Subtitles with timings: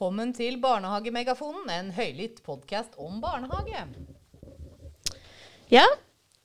[0.00, 3.82] velkommen til Barnehagemegafonen, en høylytt podkast om barnehage.
[5.68, 5.82] Ja,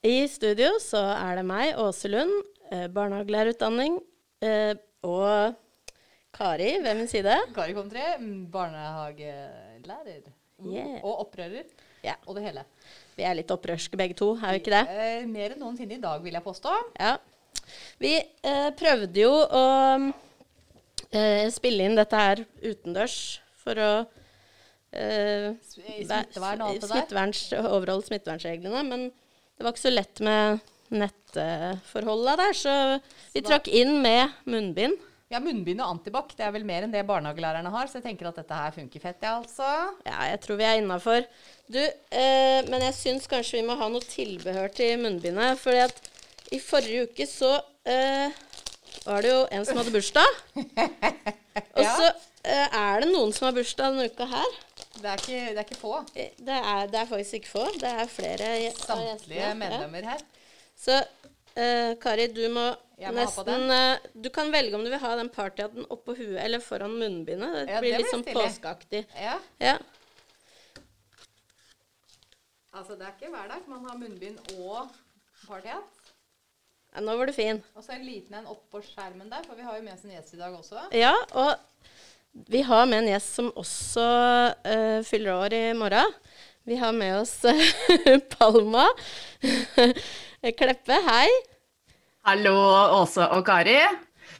[0.03, 2.33] i studio så er det meg, Åse Lund,
[2.67, 3.95] eh, barnehagelærerutdanning,
[4.43, 4.73] eh,
[5.07, 5.55] og
[6.35, 7.37] Kari ved min side.
[7.55, 8.03] Kari Kontré,
[8.51, 10.27] barnehagelærer.
[10.59, 10.99] Yeah.
[11.05, 11.63] Og opprører.
[12.03, 12.17] Ja.
[12.27, 12.65] Og det hele.
[13.15, 14.83] Vi er litt opprørske begge to, er vi ikke det?
[14.89, 16.75] Eh, mer enn noensinne i dag, vil jeg påstå.
[16.99, 17.15] Ja.
[18.03, 19.65] Vi eh, prøvde jo å
[21.15, 23.89] eh, spille inn dette her utendørs for å
[24.95, 32.55] eh, Smittevern og smitteverns, overholde smittevernreglene, men det var ikke så lett med nettforholda der,
[32.57, 32.73] så
[33.33, 35.01] vi trakk inn med munnbind.
[35.33, 36.35] Ja, munnbind og antibac.
[36.37, 39.01] Det er vel mer enn det barnehagelærerne har, så jeg tenker at dette her funker
[39.01, 39.69] fett, ja, altså.
[40.05, 41.25] Ja, jeg tror vi er innafor.
[41.65, 45.57] Du, eh, men jeg syns kanskje vi må ha noe tilbehør til munnbindet.
[45.59, 46.11] fordi at
[46.53, 47.55] i forrige uke så
[47.89, 48.29] eh,
[49.07, 50.37] var det jo en som hadde bursdag.
[51.55, 52.07] Og så
[52.43, 54.55] eh, er det noen som har bursdag denne uka her.
[54.95, 55.93] Det er ikke, det er ikke få.
[56.15, 57.65] Eh, Det er, det er faktisk ikke få.
[57.79, 59.55] Det er flere av Samtlige gjestene.
[59.61, 60.25] Medlemmer her.
[60.75, 60.97] Så
[61.55, 62.65] eh, Kari, du må
[62.99, 65.87] Jeg må ha på nesten eh, Du kan velge om du vil ha den partyhatten
[65.91, 67.55] oppå huet eller foran munnbindet.
[67.61, 68.43] Det Ja, blir det litt blir sånn stilig.
[68.43, 69.05] påskeaktig.
[69.19, 69.77] Ja, Ja.
[72.75, 74.89] altså det er ikke hver dag man har munnbind og
[75.47, 75.94] partyhatt.
[76.95, 77.59] Ja, nå var du fin.
[77.75, 80.13] Og så en liten en oppå skjermen der, for vi har jo med oss en
[80.15, 80.85] gjest i dag også.
[80.95, 84.05] Ja, og vi har med en gjest som også
[84.63, 86.15] uh, fyller år i morgen.
[86.65, 88.87] Vi har med oss uh, Palma
[90.59, 91.03] Kleppe.
[91.09, 91.27] Hei.
[92.25, 92.55] Hallo,
[93.01, 93.79] Åse og Kari.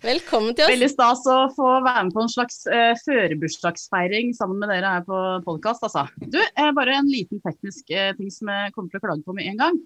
[0.06, 0.72] Velkommen til oss.
[0.74, 5.06] Veldig stas å få være med på en slags uh, førebursdagsfeiring sammen med dere her
[5.08, 5.84] på podkast.
[5.88, 6.06] Altså.
[6.22, 9.36] Du, eh, bare en liten teknisk eh, ting som jeg kommer til å klage på
[9.38, 9.82] med en gang.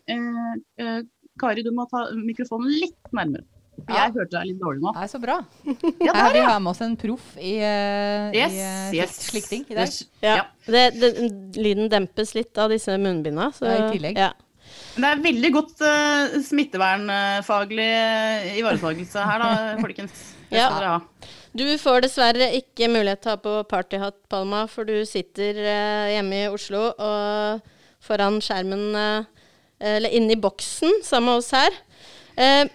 [1.39, 3.45] Eh, eh, Kari, du må ta mikrofonen litt nærmere.
[3.79, 4.07] For Ja.
[4.09, 4.91] Jeg hørte deg litt dårlig nå.
[4.94, 5.35] Det er så bra.
[6.03, 9.13] Ja, der, vi har med oss en proff i, uh, Yes, i uh, yes.
[9.23, 9.88] slik- slikting i dag.
[9.88, 10.01] Yes.
[10.22, 10.44] Ja, Ja.
[10.67, 11.11] det, det,
[11.55, 13.51] lyden dempes litt av disse munnbinda.
[13.55, 14.17] Så, Ja, i tillegg.
[14.19, 14.33] Ja.
[15.00, 19.50] Det er veldig godt uh, smittevernfaglig uh, ivaretakelse her, da,
[19.85, 20.11] folkens.
[20.50, 20.67] Det Ja.
[20.67, 21.01] skal dere ha.
[21.56, 26.11] Du får dessverre ikke mulighet til å ha på partyhatt, Palma, for du sitter uh,
[26.11, 27.61] hjemme i Oslo og
[28.00, 29.25] foran skjermen eh,
[29.79, 31.75] Eller inne i boksen sammen med oss her.
[32.35, 32.66] Eh,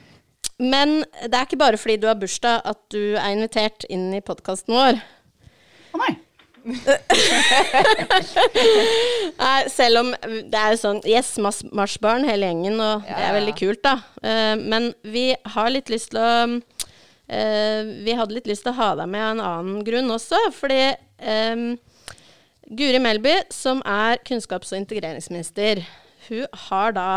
[0.63, 4.23] men det er ikke bare fordi du har bursdag at du er invitert inn i
[4.25, 5.01] podkasten vår.
[5.95, 6.15] Å nei.
[9.37, 13.37] Nei, selv om det er jo sånn Yes, marsjbarn hele gjengen, og Ja, det er
[13.37, 13.99] veldig kult, da.
[14.25, 15.27] Eh, men vi
[15.57, 16.31] har litt lyst til å
[17.29, 20.41] eh, Vi hadde litt lyst til å ha deg med av en annen grunn også,
[20.57, 21.57] fordi eh,
[22.65, 25.85] Guri Melby, som er kunnskaps- og integreringsminister,
[26.29, 27.09] hun har da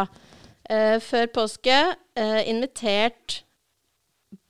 [0.69, 1.77] eh, før påske
[2.17, 3.41] eh, invitert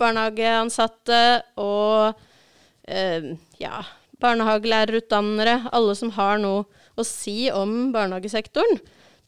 [0.02, 1.22] barnehageansatte
[1.62, 2.18] og
[2.88, 3.82] eh, ja,
[4.22, 6.66] barnehagelærerutdannere, alle som har noe
[6.98, 8.80] å si om barnehagesektoren,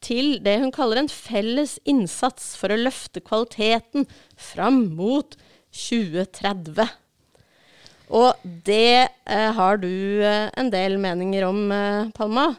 [0.02, 4.08] til det hun kaller en felles innsats for å løfte kvaliteten
[4.40, 5.36] fram mot
[5.76, 6.88] 2030.
[8.10, 12.54] Og det eh, har du eh, en del meninger om, eh, Palma.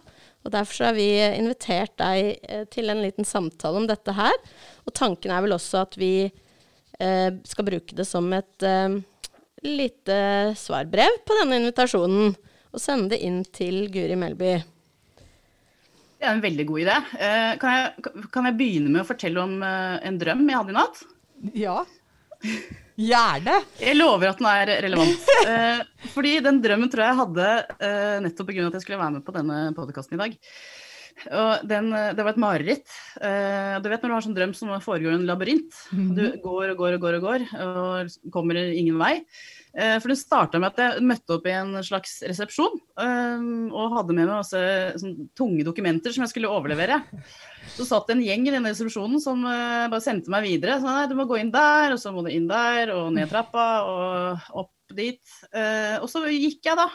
[0.44, 4.36] Og derfor så har vi invitert deg eh, til en liten samtale om dette her.
[4.88, 9.00] Og tanken er vel også at vi eh, skal bruke det som et eh,
[9.66, 10.18] lite
[10.56, 12.34] svarbrev på denne invitasjonen.
[12.70, 14.54] Og sende det inn til Guri Melby.
[16.20, 16.96] Det er en veldig god idé.
[17.16, 20.72] Eh, kan, jeg, kan jeg begynne med å fortelle om eh, en drøm jeg hadde
[20.72, 21.02] i natt?
[21.56, 21.78] Ja.
[23.00, 23.54] Gjerne.
[23.80, 25.28] Jeg lover at den er relevant.
[25.40, 25.80] Eh,
[26.12, 27.46] fordi den drømmen tror jeg jeg hadde
[27.86, 28.66] eh, nettopp pga.
[28.68, 30.34] at jeg skulle være med på denne podkasten i dag.
[31.28, 32.98] Og den, eh, det var et mareritt.
[33.20, 35.80] Eh, du vet når du har sånn drøm som foregår i en labyrint.
[35.90, 39.20] Du går og går og går og går, og kommer ingen vei.
[39.76, 44.16] Eh, for det starta med at jeg møtte opp i en slags resepsjon og hadde
[44.16, 44.62] med meg også
[44.98, 46.98] sånn, tunge dokumenter som jeg skulle overlevere.
[47.76, 50.80] Så satt det en gjeng i denne resepsjonen som bare sendte meg videre.
[50.80, 53.30] Så nei, du må gå inn der, og så må du inn der, og ned
[53.30, 55.22] trappa, og opp dit.
[56.02, 56.88] Og så gikk jeg da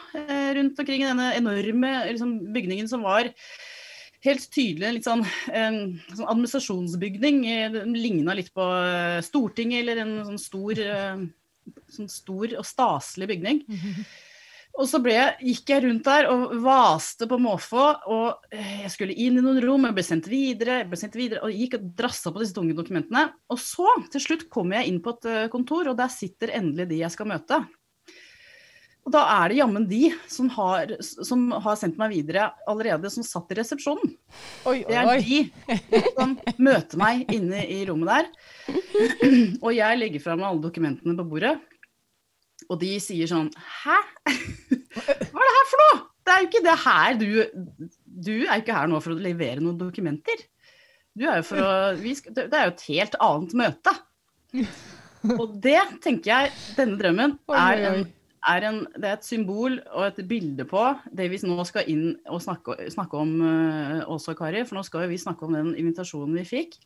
[0.58, 3.32] rundt omkring i denne enorme liksom, bygningen som var
[4.26, 5.24] helt tydelig en litt sånn,
[5.54, 5.80] en,
[6.12, 7.42] sånn administrasjonsbygning.
[7.74, 11.26] Den ligna litt på eh, Stortinget eller en sånn stor, eh,
[11.96, 13.62] sånn stor og staselig bygning.
[14.76, 19.14] Og så ble, gikk jeg rundt der og vaste på måfå, og eh, jeg skulle
[19.24, 21.86] inn i noen rom, jeg ble sendt videre, jeg ble sendt videre, og gikk og
[21.96, 23.22] drassa på disse tunge dokumentene.
[23.48, 27.00] Og så, til slutt, kom jeg inn på et kontor, og der sitter endelig de
[27.00, 27.62] jeg skal møte.
[29.06, 33.22] Og da er det jammen de som har, som har sendt meg videre allerede, som
[33.22, 34.16] satt i resepsjonen.
[34.66, 35.76] Oi, Det er oi, oi.
[35.92, 38.74] de som møter meg inne i rommet der.
[39.64, 41.54] Og jeg legger fra meg alle dokumentene på bordet.
[42.66, 43.94] Og de sier sånn Hæ?
[44.96, 46.02] Hva er det her for noe?
[46.26, 47.26] Det er jo ikke det her du
[48.02, 50.40] Du er jo ikke her nå for å levere noen dokumenter.
[51.16, 51.70] Du er å
[52.00, 53.94] vi skal, Det er jo et helt annet møte.
[55.36, 58.04] Og det tenker jeg, denne drømmen, er, en,
[58.50, 60.82] er en, det er et symbol og et bilde på
[61.14, 64.62] det vi nå skal inn og snakke, snakke om uh, også, Kari.
[64.66, 66.78] For nå skal vi snakke om den invitasjonen vi fikk.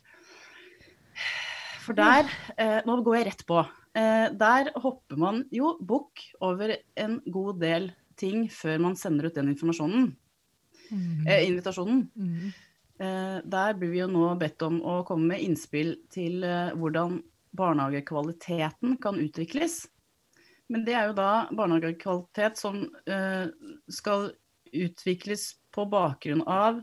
[1.85, 3.61] For der uh, Nå går jeg rett på.
[3.97, 7.91] Uh, der hopper man jo bukk over en god del
[8.21, 10.11] ting før man sender ut den informasjonen.
[10.91, 12.03] Eh, invitasjonen.
[12.19, 12.51] Mm.
[13.01, 16.43] Der blir vi jo nå bedt om å komme med innspill til
[16.77, 17.15] hvordan
[17.57, 19.85] barnehagekvaliteten kan utvikles.
[20.71, 23.47] Men det er jo da barnehagekvalitet som uh,
[23.91, 24.29] skal
[24.71, 26.79] utvikles på bakgrunn av,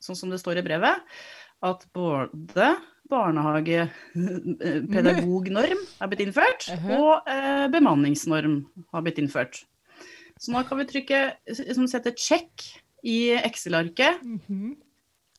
[0.00, 0.96] sånn som det står i brevet,
[1.60, 2.70] at både
[3.10, 6.90] barnehagepedagognorm er blitt innført, Mhm.
[6.96, 8.62] og uh, bemanningsnorm
[8.92, 9.64] har blitt innført.
[10.40, 12.48] Så nå kan vi trykke, liksom sette check
[13.04, 14.22] i Excel-arket.
[14.24, 14.76] Mhm.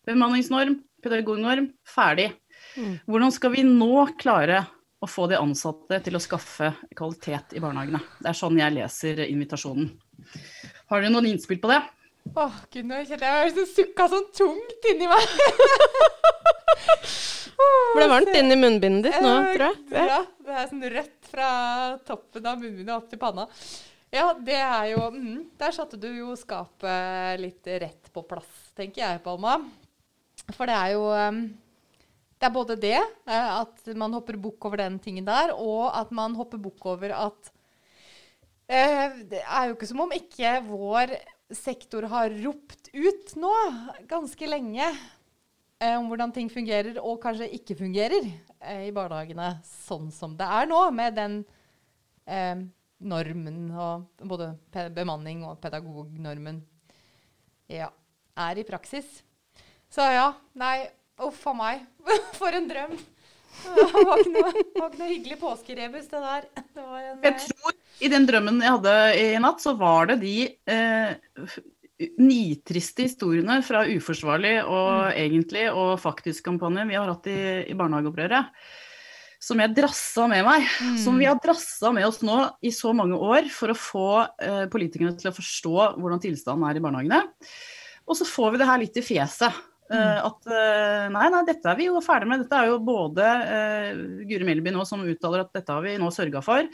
[0.06, 2.32] Bemanningsnorm, pedagognorm, ferdig.
[2.78, 3.00] Mm.
[3.06, 4.68] Hvordan skal vi nå klare
[5.02, 8.02] å få de ansatte til å skaffe kvalitet i barnehagene?
[8.22, 9.90] Det er sånn jeg leser invitasjonen.
[10.92, 11.82] Har dere noen innspill på det?
[12.38, 15.38] Åh, gud, nå kjente jeg meg sukka sånn tungt inni meg.
[17.96, 20.10] Ble varmt inni munnbindet ditt nå, Eh, tror jeg.
[20.12, 21.50] Ja, det er sånn rødt fra
[22.08, 23.48] toppen av munnbindet opp til panna.
[24.12, 29.06] Ja, det er jo mm, Der satte du jo skapet litt rett på plass, tenker
[29.06, 29.58] jeg, Palma.
[30.52, 31.44] For det er jo um,
[32.42, 32.98] Det er både det,
[33.30, 37.12] eh, at man hopper bukk over den tingen der, og at man hopper bukk over
[37.14, 37.50] at
[38.66, 41.14] eh, Det er jo ikke som om ikke vår
[41.54, 43.52] sektor har ropt ut nå,
[44.10, 44.88] ganske lenge,
[45.78, 50.70] eh, om hvordan ting fungerer og kanskje ikke fungerer i barnehagene sånn som det er
[50.72, 51.44] nå, med den
[53.02, 54.54] normen og både
[54.96, 56.62] bemanning og pedagognormen
[57.70, 57.90] ja,
[58.38, 59.22] er i praksis.
[59.92, 60.88] Så ja, nei,
[61.20, 61.84] uff a meg.
[62.40, 62.96] For en drøm.
[63.62, 66.48] Det var ikke noe, var ikke noe hyggelig påskerebus, det der.
[66.72, 70.22] Det var en, Jeg tror i den drømmen jeg hadde i natt, så var det
[70.24, 70.36] de
[70.72, 71.58] eh,
[72.22, 78.50] nitriste historiene fra Uforsvarlig og egentlig og faktisk-kampanjen vi har hatt i, i barnehageopprøret,
[79.42, 80.66] som jeg drassa med meg.
[81.02, 84.08] Som vi har drassa med oss nå i så mange år for å få
[84.42, 87.22] eh, politikerne til å forstå hvordan tilstanden er i barnehagene.
[88.10, 89.62] Og så får vi det her litt i fjeset.
[89.94, 92.44] Eh, at eh, nei, nei, dette er vi jo ferdig med.
[92.46, 96.10] Dette er jo både uh, Guri Melby nå som uttaler at dette har vi nå
[96.14, 96.68] sørga for.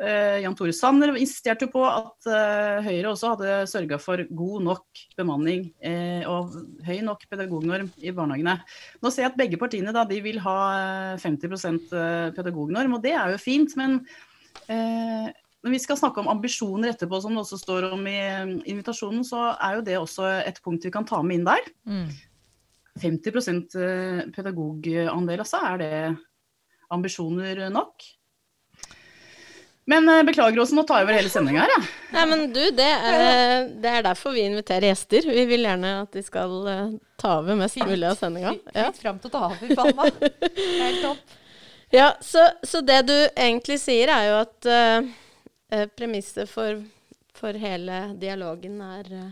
[0.00, 4.66] Uh, Jan Tore Sanner insisterte jo på at uh, Høyre også hadde sørga for god
[4.66, 5.68] nok bemanning
[6.28, 6.54] og
[6.86, 8.56] høy nok pedagognorm i barnehagene.
[9.02, 10.56] Nå ser jeg at begge partiene da, de vil ha
[11.14, 11.92] eh, 50%
[12.36, 13.74] pedagognorm, og det er jo fint.
[13.78, 14.00] Men
[15.66, 18.16] når vi skal snakke om ambisjoner etterpå, som det også står om i
[18.70, 21.70] invitasjonen, så er jo det også et punkt vi kan ta med inn der.
[21.88, 22.06] Mm.
[23.02, 23.74] 50%
[24.34, 25.62] pedagogandel, altså.
[25.72, 25.92] Er det
[26.92, 28.04] ambisjoner nok?
[29.86, 31.90] Men eh, beklager også, nå tar jeg over hele sendinga her, jeg.
[32.16, 35.28] Nei, men du, det er, det er derfor vi inviterer gjester.
[35.30, 37.92] Vi vil gjerne at de skal eh, ta over mest Fint.
[37.92, 38.56] mulig av sendinga.
[38.74, 38.88] Ja.
[38.90, 40.08] fritt fram til å ta over, Palma.
[40.82, 41.36] Helt topp.
[41.94, 45.12] Ja, så, så det du egentlig sier, er jo at eh,
[45.70, 46.82] eh, premisset for,
[47.38, 49.28] for hele dialogen er eh,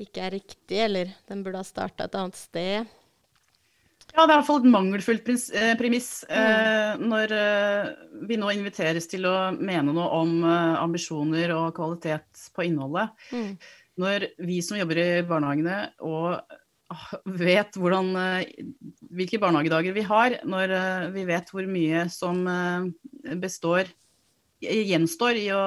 [0.00, 2.94] ikke er riktig, eller den burde ha starta et annet sted.
[4.14, 7.88] Ja, det er i hvert fall et mangelfullt eh, premiss eh, når eh,
[8.28, 13.12] vi nå inviteres til å mene noe om ambisjoner og kvalitet på innholdet.
[13.28, 13.50] Mm.
[14.00, 18.12] Når vi som jobber i barnehagene og ah, vet hvordan,
[19.10, 20.74] hvilke barnehagedager vi har, når
[21.16, 22.44] vi vet hvor mye som
[23.40, 23.92] består
[24.64, 25.64] gjenstår i å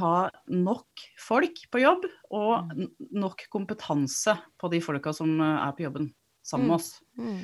[0.00, 0.16] ha
[0.52, 2.72] nok folk på jobb og
[3.14, 6.10] nok kompetanse på de folka som eh, er på jobben
[6.46, 6.90] sammen med oss.
[7.18, 7.40] Mm.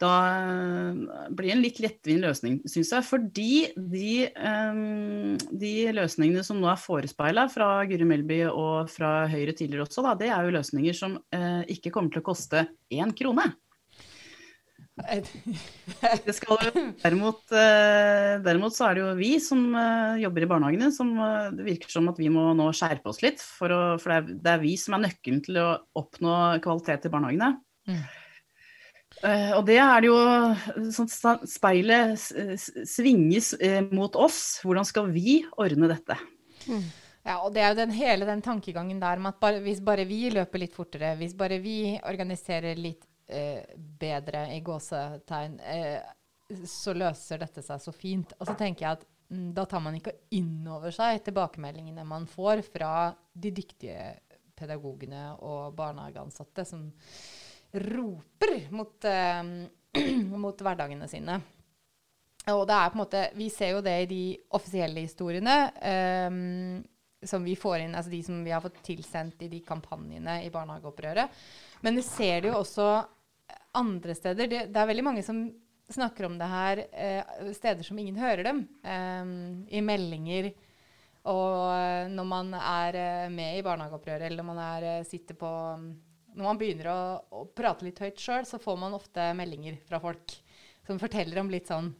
[0.00, 1.00] Da eh,
[1.36, 3.06] blir det en litt lettvint løsning, syns jeg.
[3.06, 4.82] Fordi de, eh,
[5.64, 10.16] de løsningene som nå er forespeila fra Guri Melby og fra Høyre tidligere også, da,
[10.20, 11.18] det er jo løsninger som
[11.70, 13.50] ikke kommer til å koste én krone.
[16.26, 16.60] Det skal
[17.02, 21.50] derimot, eh, derimot så er det jo vi som eh, jobber i barnehagene, som eh,
[21.56, 23.42] det virker som at vi må nå skjerpe oss litt.
[23.42, 25.68] For, å, for det, er, det er vi som er nøkkelen til å
[26.00, 27.52] oppnå kvalitet i barnehagene.
[27.90, 28.02] Mm.
[29.58, 31.08] Og det er det jo sånn
[31.50, 32.14] Speilet
[32.88, 33.50] svinges
[33.90, 34.38] mot oss.
[34.64, 36.16] Hvordan skal vi ordne dette?
[37.26, 40.06] Ja, og det er jo den, hele den tankegangen der med at bare, hvis bare
[40.08, 46.00] vi løper litt fortere, hvis bare vi organiserer litt eh, bedre i gåsetegn, eh,
[46.66, 48.34] så løser dette seg så fint.
[48.38, 52.26] Og så tenker jeg at mm, da tar man ikke inn over seg tilbakemeldingene man
[52.30, 52.92] får fra
[53.32, 54.16] de dyktige
[54.58, 56.88] pedagogene og barnehageansatte som
[57.72, 59.42] roper mot, eh,
[60.44, 61.40] mot hverdagene sine.
[62.50, 64.24] Og det er på en måte, Vi ser jo det i de
[64.56, 66.82] offisielle historiene eh,
[67.22, 70.52] som vi får inn, altså de som vi har fått tilsendt i de kampanjene i
[70.52, 71.40] barnehageopprøret.
[71.84, 72.86] Men vi ser det jo også
[73.76, 74.48] andre steder.
[74.50, 75.44] Det, det er veldig mange som
[75.90, 78.64] snakker om det her eh, steder som ingen hører dem.
[78.82, 80.52] Eh, I meldinger
[81.28, 85.50] og når man er eh, med i barnehageopprøret, eller når man er, eh, sitter på
[86.30, 87.00] Når man begynner å,
[87.34, 90.36] å prate litt høyt sjøl, så får man ofte meldinger fra folk
[90.86, 91.90] som forteller om litt sånn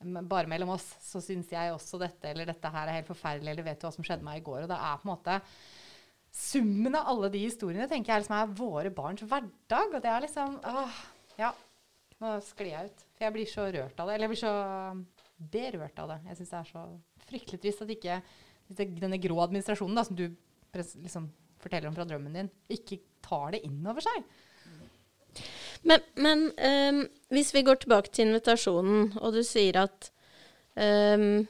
[0.00, 3.66] bare mellom oss, så syns jeg også dette, eller dette her er helt forferdelig, eller
[3.66, 4.62] vet du hva som skjedde meg i går?
[4.64, 5.34] Og det er på en måte
[6.30, 9.96] Summen av alle de historiene tenker jeg liksom er våre barns hverdag.
[9.96, 11.00] Og det er liksom åh,
[11.40, 11.50] Ja,
[12.22, 13.04] nå sklir jeg ut.
[13.16, 14.14] For jeg blir så rørt av det.
[14.14, 14.54] Eller jeg blir så
[15.50, 16.20] berørt av det.
[16.28, 16.84] Jeg syns det er så
[17.30, 18.20] fryktelig trist at ikke
[18.70, 20.28] denne grå administrasjonen, da, som du
[20.76, 24.22] liksom forteller om fra drømmen din, ikke tar det inn over seg.
[25.86, 27.00] Men, men um,
[27.32, 30.10] hvis vi går tilbake til invitasjonen, og du sier at
[30.76, 31.46] um,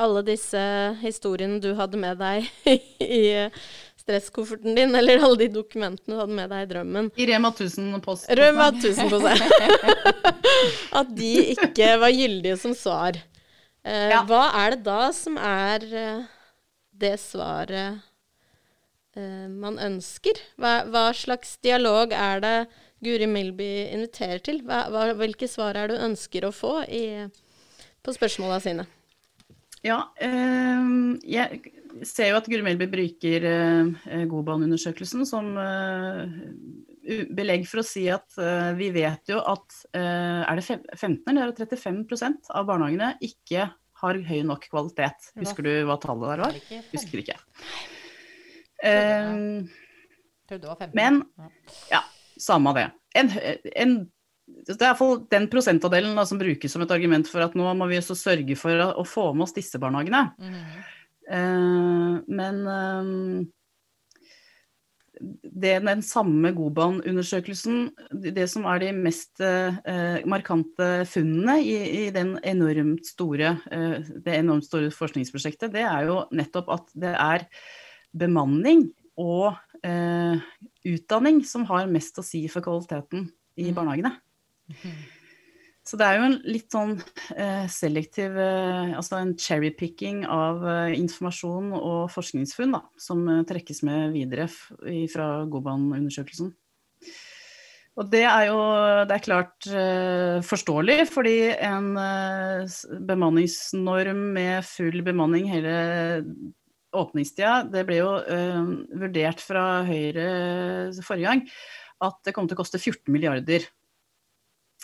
[0.00, 0.62] alle disse
[1.02, 2.48] historiene du hadde med deg
[3.04, 3.22] i
[4.10, 8.28] stresskofferten din, eller alle de dokumentene du hadde med deg i drømmen I Rema 1000-post.
[8.38, 9.26] Rema 1000-post.
[11.00, 13.18] at de ikke var gyldige som svar.
[13.86, 14.22] Uh, ja.
[14.28, 16.28] Hva er det da som er uh,
[17.00, 18.00] det svaret
[19.16, 20.42] uh, man ønsker?
[20.60, 22.56] Hva, hva, slags dialog er det
[23.00, 24.60] Guri Melby inviterer til?
[24.66, 27.04] Hva, hva, hvilke svar er det du ønsker å få i,
[28.04, 28.88] på spørsmåla sine?
[29.86, 30.88] Ja, uh,
[31.24, 31.60] jeg
[32.06, 35.52] ser jo at Guri Melby bruker uh, Godbaneundersøkelsen som
[37.34, 38.36] belegg for å si at
[38.76, 43.64] vi vet jo at er det 15 eller 35% av barnehagene ikke
[44.02, 45.30] har høy nok kvalitet.
[45.40, 46.58] Husker du hva tallet der var?
[46.92, 47.38] Husker ikke.
[50.96, 51.22] Men
[51.90, 52.04] ja,
[52.40, 52.86] samme det.
[53.18, 53.32] En,
[53.74, 53.96] en,
[54.66, 57.88] det er iallfall den prosentandelen da, som brukes som et argument for at nå må
[57.90, 60.26] vi også sørge for å, få med oss disse barnehagene.
[60.40, 60.60] Mm.
[61.30, 63.02] Uh, men uh,
[65.20, 67.90] det, den samme Goban-undersøkelsen,
[68.24, 69.76] det som er de mest uh,
[70.30, 76.96] markante funnene i, i enormt store, det enormt store forskningsprosjektet, det er jo nettopp at
[76.96, 77.46] det er
[78.16, 78.88] bemanning
[79.20, 83.28] og utdanning som har mest å si for kvaliteten
[83.60, 83.76] i mm.
[83.76, 84.12] barnehagene.
[85.90, 86.92] Så det er jo en litt sånn
[87.34, 93.82] eh, selektiv eh, Altså en cherrypicking av eh, informasjon og forskningsfunn da, som eh, trekkes
[93.88, 94.46] med videre
[95.10, 96.52] fra Goban-undersøkelsen.
[97.98, 98.60] Og det er jo
[99.08, 102.78] det er klart eh, forståelig, fordi en eh,
[103.10, 105.74] bemanningsnorm med full bemanning hele
[106.94, 108.14] åpningstida, det ble jo
[108.98, 110.24] vurdert fra Høyre
[111.06, 111.44] forrige gang
[112.02, 113.66] at det kom til å koste 14 milliarder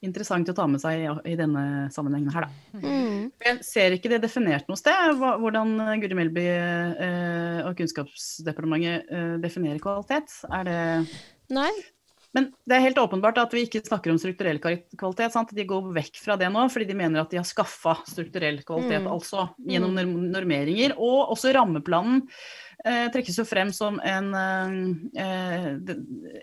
[0.04, 2.80] interessant å ta med seg i, i denne sammenhengen her, da.
[2.82, 3.30] Mm.
[3.44, 9.80] Jeg ser ikke det definert noe sted, hvordan Guri Melby eh, og Kunnskapsdepartementet eh, definerer
[9.82, 10.32] kvalitet.
[10.50, 10.78] Er det
[11.52, 11.70] Nei.
[12.34, 15.30] Men det er helt åpenbart at vi ikke snakker om strukturell kvalitet.
[15.32, 15.52] Sant?
[15.54, 19.04] De går vekk fra det nå, fordi de mener at de har skaffa strukturell kvalitet,
[19.04, 19.12] Mm.
[19.12, 19.94] altså gjennom
[20.32, 20.96] normeringer.
[20.98, 22.24] Og også rammeplanen
[22.84, 24.34] eh, trekkes jo frem som en,
[25.14, 25.78] eh,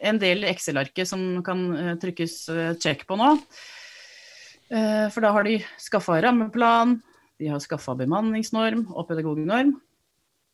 [0.10, 3.36] en del Excel-arket som kan eh, trykkes eh, check på nå.
[4.71, 7.01] Eh, for da har de skaffa rammeplan,
[7.38, 9.75] de har skaffa bemanningsnorm og pedagognorm.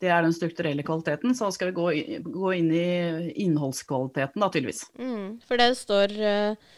[0.02, 1.34] Det er den strukturelle kvaliteten.
[1.36, 1.88] Så skal vi gå,
[2.26, 4.84] gå inn i innholdskvaliteten, da, tydeligvis.
[5.00, 5.38] Mm.
[5.48, 6.74] For det står uh,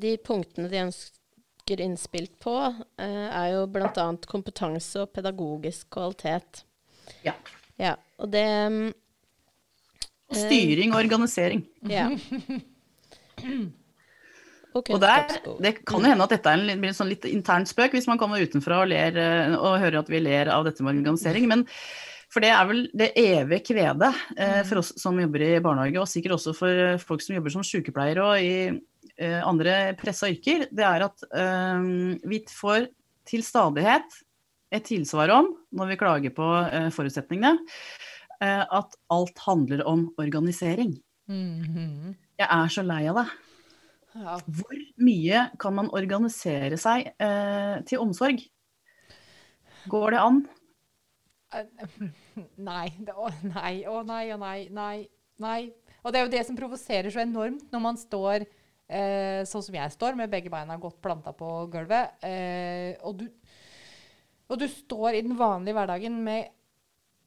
[0.00, 4.06] De punktene de ønsker innspilt på, uh, er jo bl.a.
[4.30, 6.64] kompetanse og pedagogisk kvalitet.
[7.26, 7.36] Ja.
[7.78, 8.80] Ja, og det um,
[10.34, 11.66] styring og organisering.
[11.88, 12.08] Ja.
[14.76, 15.24] Og Og der,
[15.64, 18.08] det kan jo hende at dette er en, blir en sånn litt intern spøk, hvis
[18.10, 21.48] man kommer utenfra og, ler, eh, og hører at vi ler av dette med organisering.
[21.48, 21.64] Men
[22.28, 26.10] for det er vel det evige kvedet eh, for oss som jobber i barnehage, og
[26.10, 28.52] sikkert også for eh, folk som jobber som sykepleiere og i
[29.16, 31.88] eh, andre pressa yrker, det er at eh,
[32.28, 32.90] vi får
[33.28, 34.20] til stadighet
[34.74, 37.56] et tilsvar om, når vi klager på eh, forutsetningene,
[38.44, 40.98] eh, at alt handler om organisering.
[41.32, 42.16] Mhm.
[42.38, 43.30] Jeg er så lei av det.
[44.16, 44.38] Ja.
[44.40, 48.40] Hvor mye kan man organisere seg eh, til omsorg?
[49.88, 50.40] Går det an?
[52.70, 52.88] Nei.
[53.12, 54.96] Å nei, å nei, å nei, nei,
[55.40, 55.60] nei.
[56.02, 59.78] Og det er jo det som provoserer så enormt når man står eh, sånn som
[59.78, 63.26] jeg står, med begge beina godt planta på gulvet, eh, og, du,
[64.48, 66.54] og du står i den vanlige hverdagen med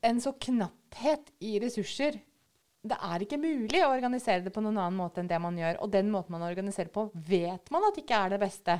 [0.06, 2.18] en så knapphet i ressurser.
[2.82, 5.78] Det er ikke mulig å organisere det på noen annen måte enn det man gjør.
[5.86, 8.78] Og den måten man organiserer på, vet man at ikke er det beste.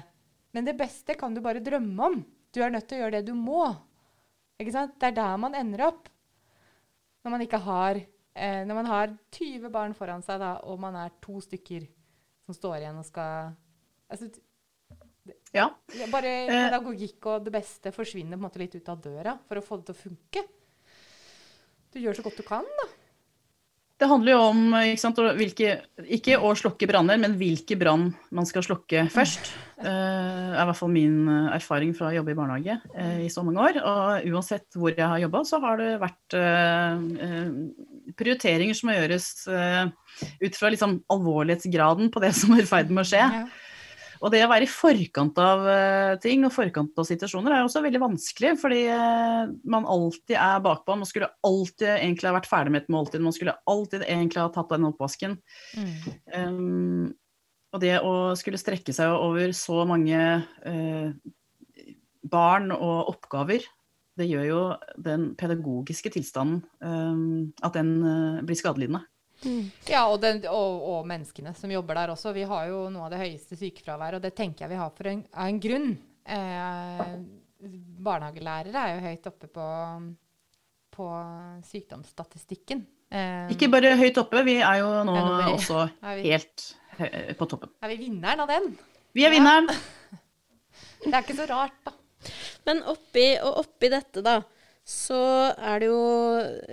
[0.58, 2.16] Men det beste kan du bare drømme om.
[2.52, 3.68] Du er nødt til å gjøre det du må.
[4.60, 4.98] Ikke sant?
[5.00, 6.10] Det er der man ender opp.
[7.22, 10.98] Når man ikke har eh, Når man har 20 barn foran seg, da, og man
[10.98, 11.86] er to stykker
[12.48, 13.52] som står igjen og skal
[14.10, 14.32] altså,
[15.54, 15.68] Ja.
[15.94, 16.50] ja, Bare Eh.
[16.50, 19.78] pedagogikk og det beste forsvinner på en måte litt ut av døra for å få
[19.78, 20.44] det til å funke.
[21.94, 22.88] Du gjør så godt du kan, da.
[24.02, 25.74] Det handler jo om ikke, sant, hvilke,
[26.18, 29.52] ikke å slokke branner, men hvilke brann man skal slokke først.
[29.78, 33.30] Det er i hvert fall min eh, erfaring fra å jobbe i barnehage eh, i
[33.34, 33.78] så mange år.
[33.78, 38.98] Og uansett hvor jeg har jobba, så har det vært eh, eh, prioriteringer som må
[38.98, 39.94] gjøres eh,
[40.48, 43.22] ut fra liksom, alvorlighetsgraden på det som er i ferd med å skje.
[43.22, 43.46] Ja.
[44.22, 47.82] Og det å være i forkant av eh, ting og forkant av situasjoner er også
[47.82, 50.98] veldig vanskelig, fordi eh, man alltid er bakpå.
[51.00, 54.52] Man skulle alltid egentlig ha vært ferdig med et måltid, man skulle alltid egentlig ha
[54.54, 55.36] tatt den oppvasken.
[55.74, 55.92] Mm.
[56.38, 57.06] Um,
[57.72, 61.10] og det å skulle strekke seg over så mange uh,
[62.22, 63.66] barn og oppgaver,
[64.20, 64.64] det gjør jo
[65.02, 69.02] den pedagogiske tilstanden um, at den uh, blir skadelidende.
[69.90, 72.34] Ja, og, den, og, og menneskene som jobber der også.
[72.36, 75.10] Vi har jo noe av det høyeste sykefraværet, og det tenker jeg vi har for
[75.12, 75.88] en, av en grunn.
[76.30, 77.16] Eh,
[78.06, 79.66] barnehagelærere er jo høyt oppe på,
[80.96, 81.08] på
[81.72, 82.84] sykdomsstatistikken.
[83.12, 86.68] Eh, Ikke bare høyt oppe, vi er jo nå Er også vi, helt
[87.40, 87.72] på toppen.
[87.82, 88.72] er vi vinneren av den?
[89.16, 89.40] Vi er Ja.
[89.40, 89.72] vinneren!
[91.02, 91.92] Det er ikke så rart, da.
[92.68, 94.36] Men oppi, og oppi dette, da,
[94.88, 95.22] så
[95.58, 96.04] er det jo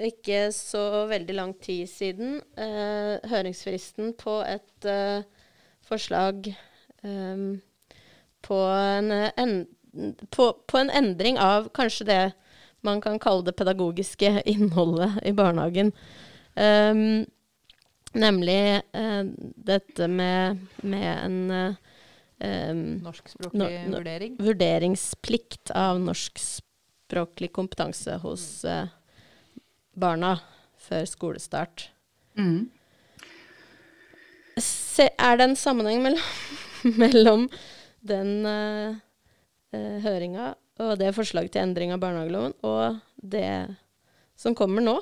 [0.08, 5.26] ikke så veldig lang tid siden eh, høringsfristen på et eh,
[5.84, 7.44] forslag eh,
[8.42, 9.54] på, en, en,
[10.32, 12.22] på, på en endring av kanskje det
[12.86, 15.92] man kan kalle det pedagogiske innholdet i barnehagen.
[16.54, 17.26] Um,
[18.18, 19.24] nemlig eh,
[19.68, 21.74] dette med, med en eh,
[22.70, 24.38] um, Norskspråklig no, no, vurdering.
[24.42, 26.00] vurderingsplikt av
[27.08, 28.88] norskspråklig kompetanse hos eh,
[29.94, 30.38] barna
[30.78, 31.90] før skolestart.
[32.36, 32.70] Mm.
[34.58, 36.22] Se, er det en sammenheng mellom,
[37.02, 37.48] mellom
[38.00, 38.94] den uh,
[39.72, 43.74] høringa og det forslaget til endring av barnehageloven og det
[44.38, 45.00] som kommer nå?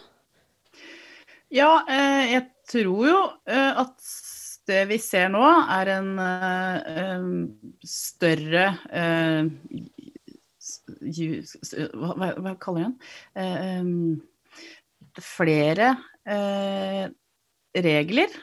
[1.53, 4.01] Ja, eh, jeg tror jo at
[4.67, 7.27] det vi ser nå, er en eh,
[7.87, 9.47] større eh,
[10.87, 12.97] hva, hva, hva kaller den?
[13.43, 15.93] Eh, flere
[16.29, 17.05] eh,
[17.87, 18.35] regler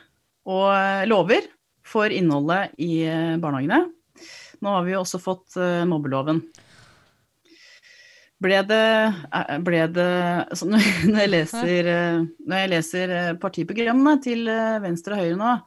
[0.49, 1.47] og lover
[1.87, 3.83] for innholdet i eh, barnehagene.
[4.63, 6.39] Nå har vi jo også fått eh, mobbeloven.
[8.43, 8.85] Ble det,
[9.35, 10.11] eh, ble det
[10.43, 14.47] altså når jeg leser, eh, når jeg leser partiprogrammene til
[14.83, 15.57] Venstre og Høyre nå,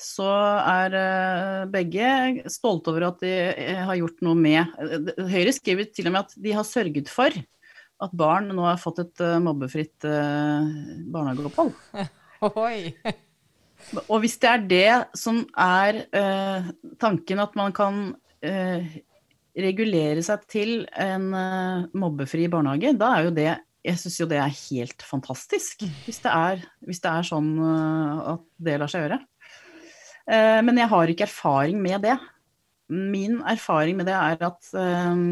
[0.00, 0.26] så
[0.64, 5.90] er eh, begge stolte over at de eh, har gjort noe med eh, Høyre skriver
[5.92, 7.34] til og med at de har sørget for
[8.00, 10.70] at barn nå har fått et mobbefritt eh,
[11.12, 11.74] barnehageopphold.
[12.64, 12.94] Oi.
[14.06, 16.02] Og hvis det er det som er
[17.00, 18.00] tanken, at man kan
[19.60, 21.26] regulere seg til en
[21.96, 23.48] mobbefri barnehage, da er jo det
[23.88, 25.84] Jeg syns jo det er helt fantastisk.
[26.04, 29.20] Hvis det er, hvis det er sånn at det lar seg gjøre.
[30.30, 32.16] Eh, men jeg har ikke erfaring med det.
[32.90, 35.24] Min erfaring med det er at eh,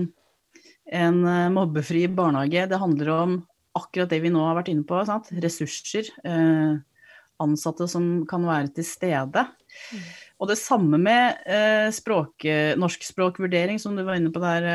[0.98, 3.38] en eh, mobbefri barnehage, det handler om
[3.78, 4.98] akkurat det vi nå har vært inne på.
[5.06, 5.30] Sant?
[5.44, 6.10] Ressurser.
[7.38, 9.44] Ansatte som kan være til stede.
[10.42, 12.46] Og det samme med eh, språk,
[12.78, 14.66] norskspråkvurdering, som du var inne på der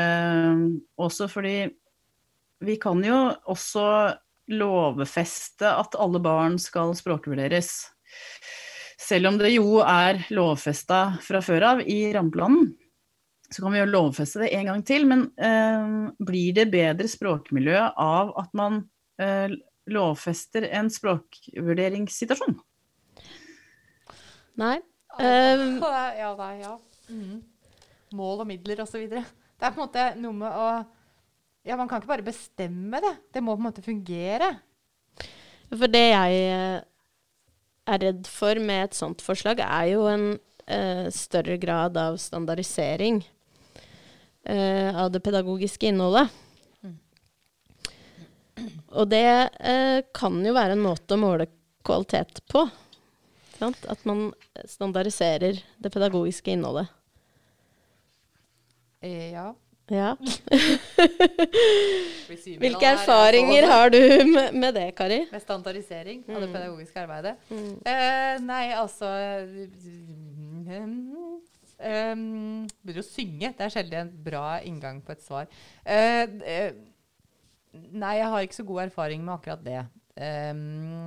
[0.96, 1.28] også.
[1.28, 1.66] Fordi
[2.64, 3.18] vi kan jo
[3.52, 3.84] også
[4.56, 7.74] lovfeste at alle barn skal språkvurderes.
[9.04, 12.70] Selv om det jo er lovfesta fra før av i rammeplanen,
[13.50, 15.04] så kan vi jo lovfeste det en gang til.
[15.10, 15.90] Men eh,
[16.24, 18.80] blir det bedre språkmiljø av at man
[19.20, 19.52] eh,
[19.92, 22.56] lovfester en språkvurderingssituasjon?
[24.60, 24.78] Nei.
[25.14, 26.74] Um, ja, nei, ja.
[27.10, 27.42] Mm.
[28.16, 29.04] Mål og midler osv.
[29.10, 30.68] Det er på en måte noe med å
[31.64, 33.14] Ja, man kan ikke bare bestemme det.
[33.32, 34.50] Det må på en måte fungere.
[35.70, 36.82] For det jeg eh,
[37.84, 40.26] er redd for med et sånt forslag, er jo en
[40.66, 43.20] eh, større grad av standardisering
[44.44, 46.32] eh, av det pedagogiske innholdet.
[48.94, 49.26] Og det
[49.58, 51.48] eh, kan jo være en måte å måle
[51.84, 52.64] kvalitet på.
[53.58, 53.84] Sant?
[53.90, 54.30] At man
[54.68, 56.88] standardiserer det pedagogiske innholdet.
[59.04, 59.50] Ja.
[59.92, 60.14] Ja.
[62.60, 63.72] Hvilke erfaringer altså.
[63.74, 63.98] har du
[64.30, 65.18] med, med det, Kari?
[65.32, 66.54] Med standardisering av det Mm.
[66.54, 67.34] pedagogiske arbeidet.
[67.50, 67.74] Mm.
[67.84, 69.10] Uh, nei, altså
[71.84, 73.52] um, Begynner å synge.
[73.52, 75.52] Det er sjelden en bra inngang på et svar.
[75.84, 76.72] Uh, eh,
[77.92, 79.84] nei, jeg har ikke så god erfaring med akkurat det.
[80.14, 81.04] Um,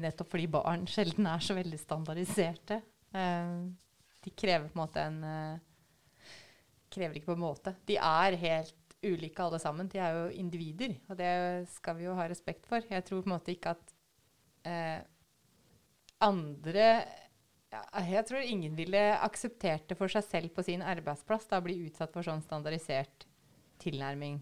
[0.00, 2.80] nettopp fordi barn sjelden er så veldig standardiserte.
[3.12, 3.68] Uh,
[4.24, 5.20] de krever på en måte en
[6.96, 7.74] Krever ikke på en måte.
[7.88, 9.90] De er helt ulike alle sammen.
[9.92, 11.34] De er jo individer, og det
[11.74, 12.84] skal vi jo ha respekt for.
[12.88, 13.94] Jeg tror på en måte ikke at
[14.66, 14.98] eh,
[16.24, 16.88] andre
[17.72, 21.80] ja, Jeg tror ingen ville akseptert det for seg selv på sin arbeidsplass, da bli
[21.88, 23.26] utsatt for sånn standardisert
[23.82, 24.38] tilnærming.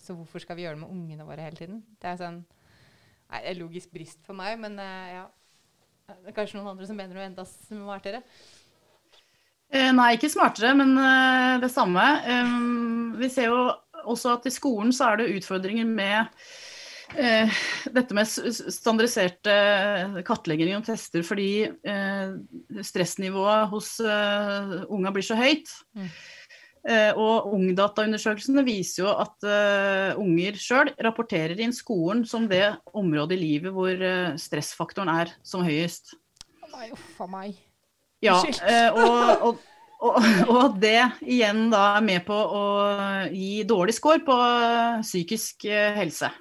[0.00, 1.82] Så hvorfor skal vi gjøre det med ungene våre hele tiden?
[2.00, 5.26] Det er sånn nei, det er logisk brist for meg, men eh, ja.
[6.06, 8.20] Det er kanskje noen andre som mener noe enda smartere.
[9.72, 12.04] Eh, Nei, ikke smartere, men eh, det samme.
[12.30, 13.66] Um, Vi ser jo
[14.06, 16.28] også at i skolen så er det utfordringer med
[17.18, 17.50] eh,
[17.90, 19.56] dette med standardiserte
[20.26, 22.36] kartlegginger og tester fordi eh,
[22.86, 25.72] stressnivået hos eh, unga blir så høyt.
[25.96, 26.10] Mm.
[26.86, 33.34] Eh, og Ungdataundersøkelsene viser jo at eh, unger sjøl rapporterer inn skolen som det området
[33.34, 36.14] i livet hvor eh, stressfaktoren er som høyest.
[36.76, 37.58] Nei, uff a meg.
[38.24, 39.60] Ja, eh, og, og,
[40.00, 40.16] og,
[40.48, 42.64] og at det igjen da er med på å
[43.32, 46.32] gi dårlig score på eh, psykisk eh, helse.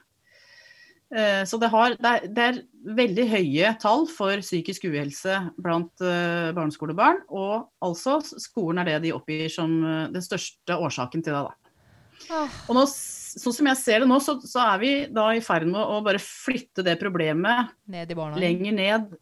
[1.45, 2.57] Så det, har, det, er, det er
[2.97, 9.45] veldig høye tall for psykisk uhelse blant barneskolebarn, og altså skolen er det de oppgir
[9.53, 9.77] som
[10.11, 11.43] den største årsaken til det.
[11.45, 12.41] da.
[12.67, 15.69] Og nå, sånn som jeg ser det nå, så, så er vi da i ferd
[15.69, 19.15] med å bare flytte det problemet Ned i lenger ned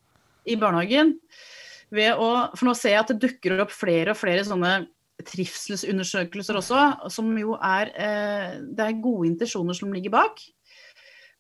[0.49, 1.17] i barnehagen.
[1.93, 4.73] Ved å, for nå ser jeg at det dukker opp flere og flere sånne
[5.29, 6.81] trivselsundersøkelser også,
[7.13, 10.41] som jo er eh, Det er gode intensjoner som ligger bak.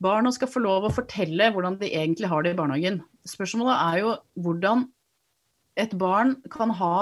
[0.03, 3.01] Barna skal få lov å fortelle hvordan de egentlig har det i barnehagen.
[3.29, 4.85] Spørsmålet er jo hvordan
[5.79, 6.95] et barn kan ha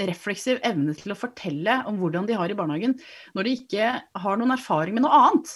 [0.00, 2.96] refleksiv evne til å fortelle om hvordan de har det i barnehagen,
[3.36, 3.90] når de ikke
[4.24, 5.52] har noen erfaring med noe annet.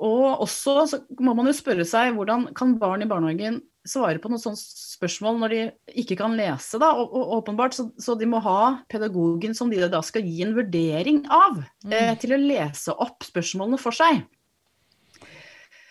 [0.00, 4.30] Og også så må man jo spørre seg hvordan kan barn i barnehagen svare på
[4.30, 5.60] noen sånne spørsmål når de
[6.02, 6.92] ikke kan lese, da.
[6.98, 8.60] Og, og åpenbart, så, så de må ha
[8.92, 13.80] pedagogen som de da skal gi en vurdering av, eh, til å lese opp spørsmålene
[13.80, 14.24] for seg.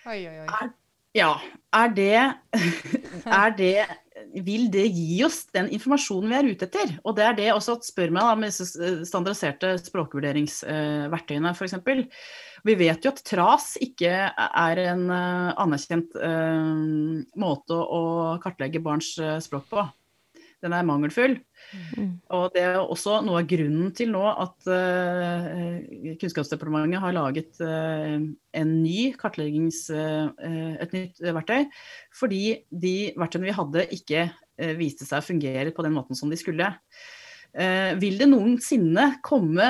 [0.05, 0.45] Oi, oi, oi.
[0.45, 0.73] Er,
[1.15, 1.36] ja,
[1.75, 2.17] er det,
[3.41, 3.75] er det
[4.45, 6.93] Vil det gi oss den informasjonen vi er ute etter?
[7.08, 11.78] Og det er det også at spør meg da, med disse standardiserte språkvurderingsverktøyene f.eks.
[12.65, 16.73] Vi vet jo at TRAS ikke er en uh, anerkjent uh,
[17.39, 18.01] måte å
[18.43, 19.86] kartlegge barns eh, språk på.
[20.65, 21.38] Den er mangelfull.
[21.95, 22.13] Mm.
[22.35, 28.17] Og det er også noe av grunnen til nå at uh, Kunnskapsdepartementet har laget uh,
[28.61, 29.85] en ny kartleggings...
[29.91, 30.31] Uh,
[30.75, 31.67] et nytt verktøy.
[32.15, 34.25] Fordi de verktøyene vi hadde ikke
[34.79, 36.67] viste seg å fungere på den måten som de skulle.
[37.99, 39.67] vil det noensinne komme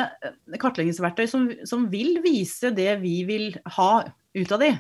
[0.62, 4.72] kartleggingsverktøy som, som vil vise det vi vil ha ut av de?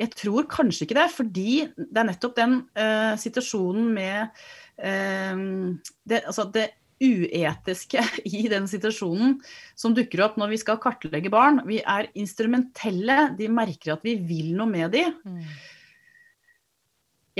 [0.00, 4.44] Jeg tror kanskje ikke det, fordi det er nettopp den uh, situasjonen med
[4.82, 7.98] det, altså det uetiske
[8.38, 9.40] i den situasjonen
[9.78, 11.56] som dukker opp når vi skal kartlegge barn.
[11.68, 15.10] Vi er instrumentelle, de merker at vi vil noe med dem.
[15.24, 15.42] Mm.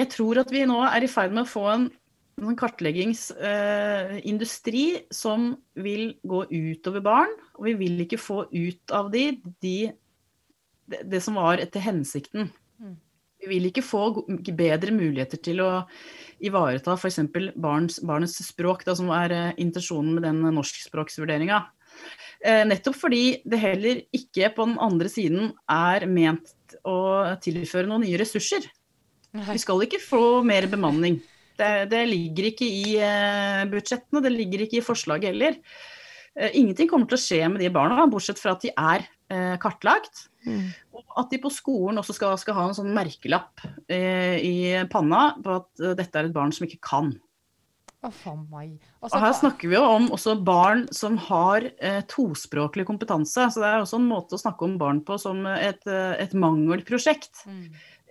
[0.02, 1.84] Jeg tror at vi nå er i ferd med å få en,
[2.40, 7.32] en kartleggingsindustri uh, som vil gå utover barn.
[7.58, 9.24] Og vi vil ikke få ut av de,
[9.64, 9.92] de
[10.88, 12.42] det, det som var etter hensikten.
[13.42, 14.02] Vi vil ikke få
[14.54, 15.70] bedre muligheter til å
[16.46, 17.18] ivareta f.eks.
[17.58, 21.58] barnets språk, da, som er uh, intensjonen med den norskspråksvurderinga.
[22.42, 28.06] Uh, nettopp fordi det heller ikke på den andre siden er ment å tilføre noen
[28.06, 28.68] nye ressurser.
[29.32, 31.18] Vi skal ikke få mer bemanning.
[31.58, 35.58] Det, det ligger ikke i uh, budsjettene, det ligger ikke i forslaget heller.
[36.32, 39.02] Ingenting kommer til å skje med de barna, bortsett fra at de er
[39.62, 40.26] kartlagt.
[40.46, 40.70] Mm.
[40.96, 44.54] Og at de på skolen også skal, skal ha en sånn merkelapp eh, i
[44.92, 47.12] panna på at uh, dette er et barn som ikke kan.
[48.02, 48.10] Oh,
[49.06, 53.44] og her snakker vi jo om også barn som har eh, tospråklig kompetanse.
[53.46, 56.34] Så det er også en måte å snakke om barn på som et, eh, et
[56.34, 57.44] mangelprosjekt.
[57.46, 57.68] Mm.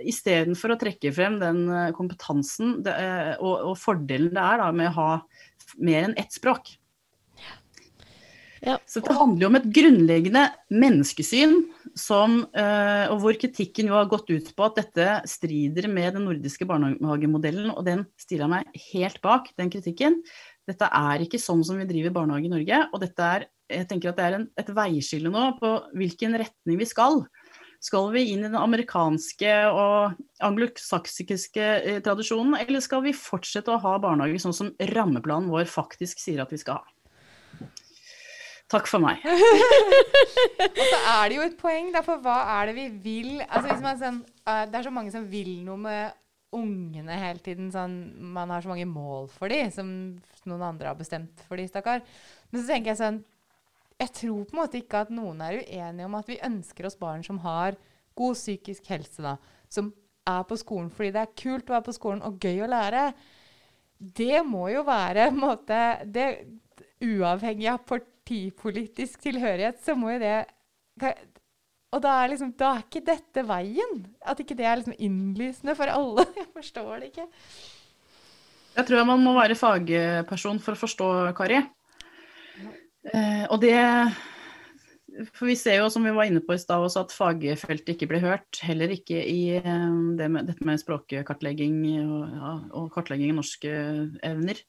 [0.08, 2.96] Istedenfor å trekke frem den eh, kompetansen det,
[3.42, 5.10] og, og, fordelen det er da, med å ha
[5.84, 6.72] mer enn ett språk.
[8.62, 8.76] Ja.
[8.86, 11.56] Så det handler jo om et grunnleggende menneskesyn
[11.98, 16.28] som, uh, og hvor kritikken jo har gått ut på at dette strider med den
[16.30, 20.20] nordiske barnehagemodellen, og den stiller jeg meg helt bak, den kritikken.
[20.70, 24.12] Dette er ikke sånn som vi driver barnehage i Norge, og dette er, jeg tenker
[24.12, 27.24] at det er en, et veiskille nå på hvilken retning vi skal.
[27.82, 33.82] Skal vi inn i den amerikanske og anglosaksiske eh, tradisjonen, eller skal vi fortsette å
[33.82, 37.01] ha barnehage sånn som rammeplanen vår faktisk sier at vi skal ha?
[38.72, 39.20] Takk for meg.
[40.64, 44.22] og så er det jo et poeng, for hva er det vi vil altså, sånn,
[44.48, 46.18] uh, Det er så mange som vil noe med
[46.56, 47.72] ungene hele tiden.
[47.74, 47.98] Sånn,
[48.36, 49.92] man har så mange mål for dem som
[50.48, 52.04] noen andre har bestemt for dem, stakkar.
[52.52, 53.22] Men så tenker jeg sånn
[54.02, 56.98] Jeg tror på en måte ikke at noen er uenige om at vi ønsker oss
[57.00, 57.78] barn som har
[58.18, 59.36] god psykisk helse, da.
[59.72, 59.92] Som
[60.28, 63.06] er på skolen fordi det er kult å være på skolen og gøy å lære.
[64.02, 66.28] Det må jo være en måte det,
[67.02, 67.80] Uavhengig av
[68.32, 70.46] partipolitisk tilhørighet, så må jo det
[71.92, 74.06] Og da er, liksom, da er ikke dette veien.
[74.24, 76.24] At ikke det er liksom innlysende for alle.
[76.40, 77.26] Jeg forstår det ikke.
[78.78, 81.60] Jeg tror man må være fagperson for å forstå Kari.
[83.12, 83.76] Eh, og det
[85.36, 88.08] For vi ser jo, som vi var inne på i stad også, at fagfeltet ikke
[88.12, 88.60] blir hørt.
[88.66, 93.74] Heller ikke i eh, det med, dette med språkkartlegging og, ja, og kartlegging av norske
[94.28, 94.62] evner.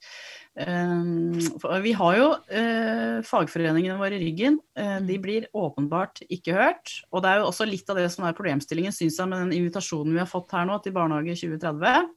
[0.52, 4.58] Uh, vi har jo uh, fagforeningene våre i ryggen.
[4.76, 5.22] De mm.
[5.24, 6.96] blir åpenbart ikke hørt.
[7.12, 9.56] Og det er jo også litt av det som er problemstillingen, syns jeg, med den
[9.62, 12.12] invitasjonen vi har fått her nå til Barnehage 2030.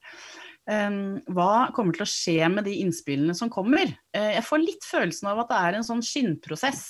[0.66, 3.94] Um, hva kommer til å skje med de innspillene som kommer?
[4.16, 6.86] jeg får litt følelsen av at det er en sånn skinnprosess.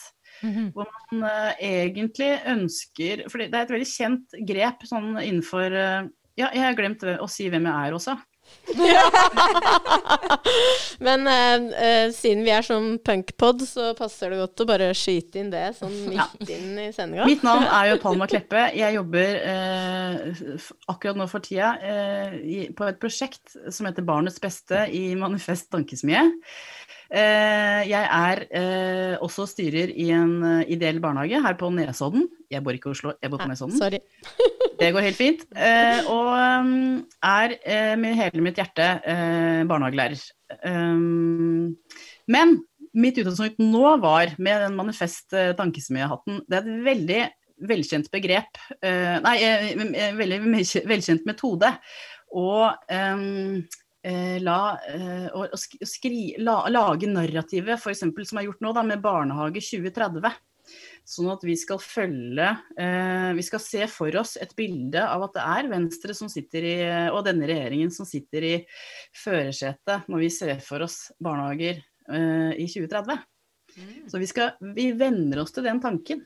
[0.45, 0.71] Mm -hmm.
[0.73, 1.23] Hvor man
[1.59, 5.71] egentlig ønsker For det er et veldig kjent grep sånn innenfor
[6.37, 8.17] Ja, jeg har glemt å si hvem jeg er også.
[11.05, 11.55] Men eh,
[11.85, 15.67] eh, siden vi er som punkpod, så passer det godt å bare skyte inn det
[15.77, 16.27] sånn midt ja.
[16.55, 17.27] inn i sendinga.
[17.29, 18.63] Mitt navn er jo Palma Kleppe.
[18.77, 20.15] Jeg jobber eh,
[20.91, 25.69] akkurat nå for tida eh, i, på et prosjekt som heter Barnets beste i Manifest
[25.73, 26.23] Tankesmie.
[27.13, 32.25] Eh, jeg er eh, også styrer i en eh, ideell barnehage her på Nesodden.
[32.51, 33.77] Jeg bor ikke i Oslo, jeg bor på Nesodden.
[33.77, 33.99] Sorry.
[34.79, 35.45] det går helt fint.
[36.11, 37.55] Og er
[38.01, 38.89] med hele mitt hjerte
[39.69, 40.19] barnehagelærer.
[42.31, 42.57] Men
[42.95, 46.43] mitt utgangspunkt nå var med den manifest tankesmiehatten.
[46.49, 47.23] Det er et veldig
[47.69, 48.57] velkjent begrep,
[49.23, 49.37] nei,
[50.17, 50.39] veldig
[50.91, 51.71] velkjent metode.
[52.35, 52.67] Og
[54.43, 54.59] la,
[54.91, 58.03] eh, å skri, la, lage narrativet f.eks.
[58.05, 60.35] som er gjort nå da, med Barnehage 2030.
[61.05, 62.47] Sånn at vi skal følge
[62.81, 66.65] eh, Vi skal se for oss et bilde av at det er Venstre som sitter
[66.65, 66.75] i,
[67.13, 68.55] og denne regjeringen som sitter i
[69.13, 73.21] førersetet når vi ser for oss barnehager eh, i 2030.
[73.75, 73.93] Mm.
[74.09, 76.25] Så vi, skal, vi venner oss til den tanken.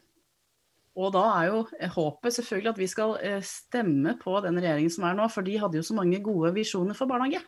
[0.99, 1.61] Og da er jo
[1.95, 5.59] håpet selvfølgelig at vi skal eh, stemme på den regjeringen som er nå, for de
[5.59, 7.43] hadde jo så mange gode visjoner for barnehage.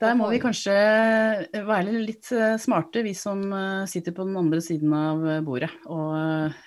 [0.00, 0.74] Der må vi kanskje
[1.66, 5.68] være litt eh, smarte, vi som eh, sitter på den andre siden av eh, bordet.
[5.92, 6.60] Og eh,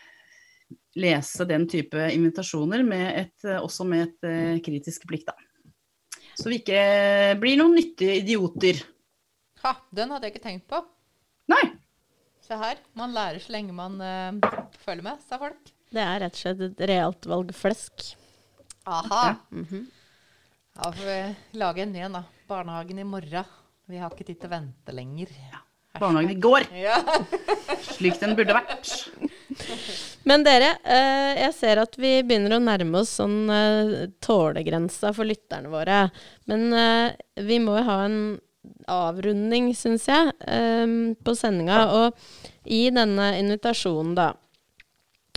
[1.01, 5.33] lese den type invitasjoner med et, eh, også med et eh, kritisk blikk, da.
[6.37, 6.83] Så vi ikke
[7.41, 8.83] blir noen nyttige idioter.
[9.63, 10.83] Ha, den hadde jeg ikke tenkt på.
[11.49, 11.63] Nei.
[12.45, 12.81] Se her.
[12.97, 15.73] Man lærer så lenge man uh, følger med, sa folk.
[15.93, 18.07] Det er rett og slett et realt valg flesk.
[18.89, 19.21] Aha.
[19.53, 21.19] Ja, får vi
[21.61, 22.23] lage en ny en, da.
[22.47, 23.45] Barnehagen i morgen.
[23.89, 25.31] Vi har ikke tid til å vente lenger.
[25.99, 26.97] Barnehagen i går, Ja.
[27.93, 28.93] slik den burde vært.
[30.25, 35.27] Men dere, eh, jeg ser at vi begynner å nærme oss sånn eh, tålegrensa for
[35.29, 36.05] lytterne våre.
[36.49, 38.17] Men eh, vi må jo ha en
[38.87, 40.31] avrunding, syns jeg,
[41.23, 41.81] på sendinga.
[41.99, 44.29] Og i denne invitasjonen, da,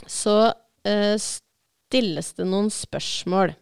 [0.06, 0.36] så
[0.86, 3.52] eh, stilles det noen spørsmål.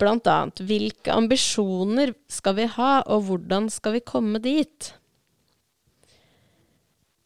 [0.00, 4.92] Annet hvilke ambisjoner skal vi ha, og hvordan skal vi komme dit?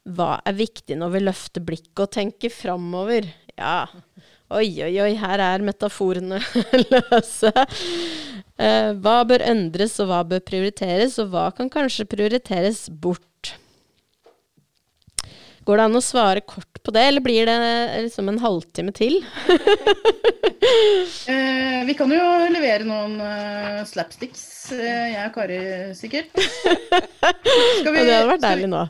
[0.05, 3.31] Hva er viktig når vi løfter blikket og tenker framover?
[3.57, 3.87] Ja,
[4.53, 6.43] oi, oi, oi, her er metaforene
[6.93, 7.53] løse.
[8.55, 13.55] Eh, hva bør endres, og hva bør prioriteres, og hva kan kanskje prioriteres bort?
[15.65, 17.57] Går det an å svare kort på det, eller blir det
[18.05, 19.21] liksom en halvtime til?
[20.65, 25.59] Eh, vi kan jo levere noen uh, slapsticks, eh, jeg og Kari
[25.97, 26.33] sikkert.
[26.41, 28.81] Skal Og det hadde vært deilig nå.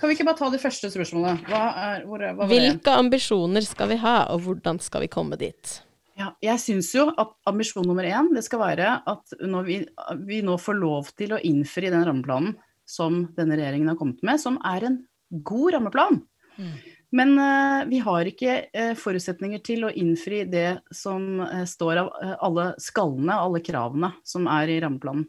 [0.00, 1.44] Kan vi ikke bare ta det første spørsmålet?
[1.50, 2.48] Hva er, hvor, hva?
[2.48, 5.76] Hvilke ambisjoner skal vi ha, og hvordan skal vi komme dit?
[6.18, 9.78] Ja, jeg syns jo at ambisjon nummer én det skal være at når vi,
[10.24, 12.56] vi nå får lov til å innfri den rammeplanen
[12.88, 16.20] som denne regjeringen har kommet med, som er en god rammeplan.
[16.56, 16.74] Mm.
[17.12, 22.10] Men uh, vi har ikke uh, forutsetninger til å innfri det som uh, står av
[22.48, 25.26] alle skallene, alle kravene som er i rammeplanen.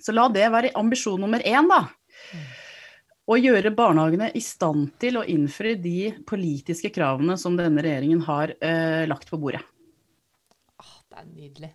[0.00, 1.82] Så la det være ambisjon nummer én, da.
[3.30, 8.54] Å gjøre barnehagene i stand til å innfri de politiske kravene som denne regjeringen har
[9.10, 9.60] lagt på bordet.
[10.80, 11.70] Åh, det er nydelig.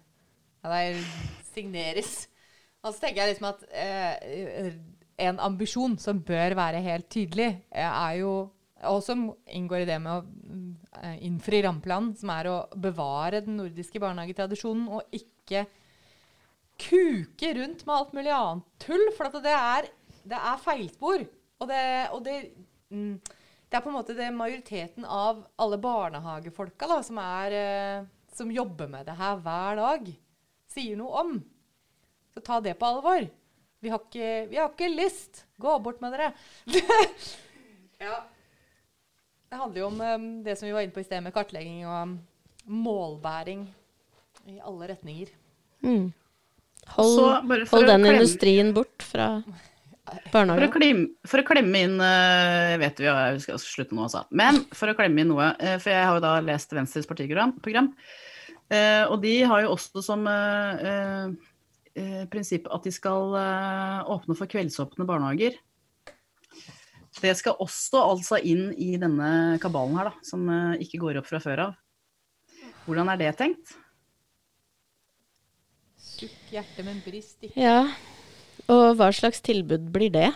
[0.66, 1.06] Ja, det er
[1.52, 2.16] signeres.
[2.82, 3.62] Og så tenker jeg liksom at
[5.18, 8.36] en ambisjon som bør være helt tydelig, eh, er jo
[8.86, 13.58] og som inngår i det med å eh, innfri rammeplanen, som er å bevare den
[13.62, 15.64] nordiske barnehagetradisjonen og ikke
[16.82, 19.06] kuke rundt med alt mulig annet tull.
[19.16, 19.90] For det er,
[20.28, 21.26] det er feilspor.
[21.62, 22.36] Og, det, og det,
[22.92, 23.16] mm,
[23.72, 28.52] det er på en måte det majoriteten av alle barnehagefolka da, som, er, eh, som
[28.52, 30.14] jobber med det her hver dag,
[30.76, 31.36] sier noe om.
[32.36, 33.30] Så ta det på alvor.
[33.86, 35.44] Vi har ikke, vi har ikke lyst.
[35.62, 36.32] Gå bort med dere.
[38.02, 38.16] ja.
[39.46, 41.84] Det handler jo om um, det som vi var inne på i sted, med kartlegging
[41.86, 42.16] og um,
[42.66, 43.68] målbæring
[44.50, 45.30] i alle retninger.
[45.86, 46.10] Mm.
[46.86, 49.30] Så Hold, bare for hold den klemme- industrien bort fra
[50.34, 50.70] barnehagen.
[50.74, 54.22] For, for å klemme inn eh, Jeg vet vi vi skal slutte nå, altså.
[54.30, 57.56] Men for å klemme inn noe eh, For jeg har jo da lest Venstres partiprogram.
[58.70, 60.28] eh, og de har jo også som
[61.96, 65.56] eh, eh, eh, prinsipp at de skal eh, åpne for kveldsåpne barnehager.
[67.22, 71.28] Det skal også altså inn i denne kabalen her, da, som eh, ikke går opp
[71.30, 71.76] fra før av.
[72.86, 73.78] Hvordan er det tenkt?
[75.98, 77.60] Sukk hjerte, men brist ikke.
[77.60, 77.88] Ja.
[78.72, 80.34] Og hva slags tilbud blir det?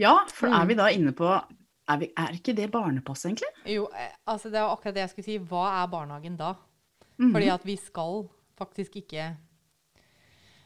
[0.00, 0.54] Ja, for Mm.
[0.60, 1.44] er vi da inne på
[1.88, 3.48] Er, vi, er ikke det barnepass, egentlig?
[3.66, 3.88] Jo,
[4.24, 5.38] altså det er akkurat det jeg skulle si.
[5.38, 6.54] Hva er barnehagen da?
[7.18, 7.32] Mhm.
[7.32, 9.36] Fordi at vi skal faktisk ikke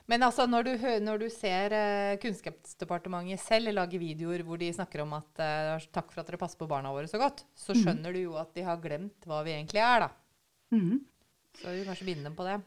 [0.06, 5.02] Men altså, når du, når du ser uh, Kunnskapsdepartementet selv lage videoer hvor de snakker
[5.02, 8.14] om at uh, 'takk for at dere passer på barna våre så godt', så skjønner
[8.14, 10.10] du jo at de har glemt hva vi egentlig er, da.
[10.76, 11.02] Mm.
[11.58, 12.60] Så vi kanskje binde dem på det.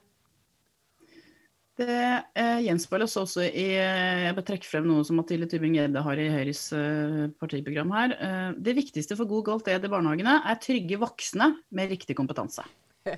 [1.80, 1.96] Det
[2.36, 6.28] eh, gjenspeiles også i eh, Jeg bør trekke frem noe som Mathilde Tybing-Gjedde har i
[6.34, 8.16] Høyres eh, partiprogram her.
[8.20, 12.66] Eh, det viktigste for god kvalitet i barnehagene er trygge voksne med riktig kompetanse.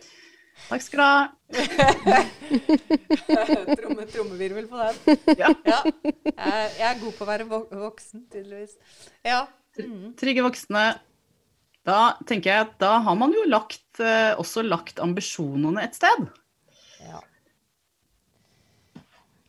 [0.69, 1.21] Takk skal du ha.
[3.81, 4.95] Tromme, trommevirvel på den.
[5.39, 5.49] Ja.
[5.67, 5.79] Ja.
[6.25, 8.73] Jeg, er god på å være voksen, tydeligvis.
[9.27, 9.41] Ja.
[9.79, 10.13] Mm.
[10.19, 10.83] Trygge voksne.
[11.87, 11.99] Da
[12.29, 16.27] tenker jeg at da har man jo lagt, eh, også lagt ambisjonene et sted.
[17.07, 17.19] ja.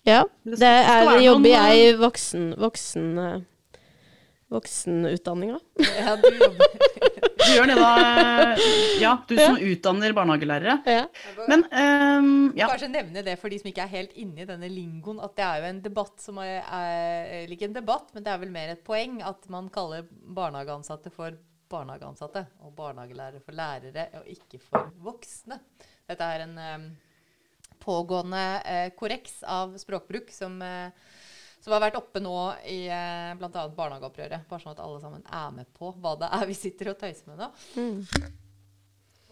[0.03, 0.69] Ja, Det er,
[1.07, 3.39] det er, jobber jeg voksen, voksen, eh,
[4.53, 5.59] voksenutdanninga.
[5.99, 6.79] ja du jobber
[7.43, 7.93] Du gjør det da,
[9.03, 10.77] ja, du som utdanner barnehagelærere.
[10.87, 11.07] Ja.
[11.51, 12.69] Men um, ja.
[12.71, 15.47] Kanskje nevne det for de som ikke er helt inne i denne lingoen, at det
[15.47, 18.75] er jo en debatt som er, er ikke en debatt, men det er vel mer
[18.77, 21.35] et poeng at man kaller barnehageansatte for
[21.73, 25.59] barnehageansatte, og barnehagelærere for lærere, og ikke for voksne.
[26.09, 26.87] Dette er en um,
[27.83, 30.93] pågående uh, korreks av språkbruk som, eh,
[31.63, 32.37] som har vært oppe nå
[32.67, 33.67] i eh, bl.a.
[33.77, 34.47] barnehageopprøret.
[34.51, 37.31] Bare sånn at alle sammen er med på hva det er vi sitter og tøyser
[37.31, 37.51] med nå.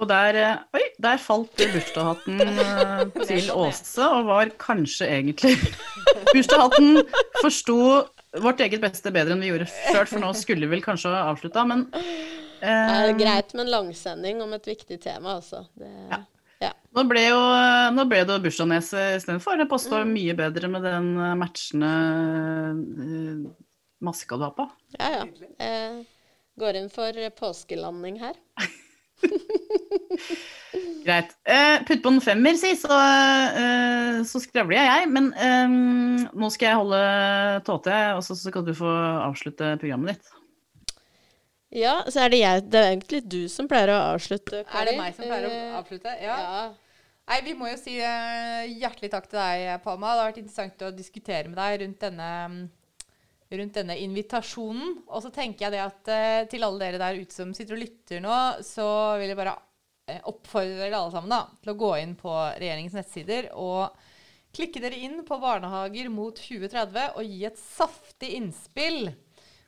[0.00, 5.56] Og der, eh, oi, der falt bursdagshatten eh, til Åse, og var kanskje egentlig
[6.32, 7.02] Bursdagshatten
[7.42, 7.76] forsto
[8.40, 11.26] vårt eget beste bedre enn vi gjorde før, for nå skulle vi vel kanskje ha
[11.32, 15.66] avslutta, men Det eh, er greit med en langsending om et viktig tema, altså.
[15.74, 16.22] Det, Ja.
[16.60, 16.70] Ja.
[16.96, 17.40] nå ble jo
[17.96, 19.60] nå ble det bursdagsnese istedenfor.
[19.60, 20.12] Det mm.
[20.12, 21.92] mye bedre med den eh, matchende
[22.76, 23.50] uh,
[24.04, 24.68] maska du har på.
[24.98, 25.24] ja, ja.
[25.64, 26.00] Eh,
[26.60, 28.36] går inn for påskelanding her.
[31.04, 31.32] Greit.
[31.48, 35.08] Uh, putt på en femmer, si, så, uh, så skravler jeg, jeg.
[35.16, 37.00] Men um, nå skal jeg holde
[37.68, 38.90] tåte, og så, så kan du få
[39.24, 40.39] avslutte programmet ditt.
[41.70, 44.96] Ja, så er det jeg Det er egentlig du som pleier å avslutte, Er det
[44.98, 46.14] meg som pleier å Eh, avslutte?
[46.22, 46.38] Ja.
[46.42, 46.62] Ja.
[47.30, 50.16] Nei, vi må jo si eh, hjertelig takk til deg, Palma.
[50.16, 52.30] Det har vært interessant å diskutere med deg rundt denne,
[53.54, 54.96] rundt denne invitasjonen.
[55.06, 57.84] Og så tenker jeg det at eh, til alle dere der ute som sitter og
[57.84, 58.88] lytter nå, så
[59.22, 59.54] vil jeg bare
[60.10, 63.94] eh, oppfordre dere alle sammen da, til å gå inn på regjeringens nettsider og
[64.56, 69.12] klikke dere inn på Barnehager mot 2030 og gi et saftig innspill.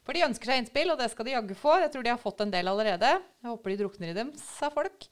[0.02, 1.76] For de ønsker seg innspill, og det skal de jaggu få.
[1.84, 3.12] Jeg tror de har fått en del allerede.
[3.42, 5.06] Jeg håper de drukner i dem, sa folk.